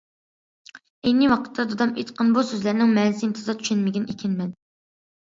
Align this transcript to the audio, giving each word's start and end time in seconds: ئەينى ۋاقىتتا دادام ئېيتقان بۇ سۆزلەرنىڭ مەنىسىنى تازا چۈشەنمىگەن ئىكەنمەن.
ئەينى 1.09 1.25
ۋاقىتتا 1.33 1.65
دادام 1.73 1.91
ئېيتقان 1.99 2.31
بۇ 2.37 2.43
سۆزلەرنىڭ 2.51 2.93
مەنىسىنى 2.95 3.37
تازا 3.41 3.55
چۈشەنمىگەن 3.59 4.09
ئىكەنمەن. 4.15 4.49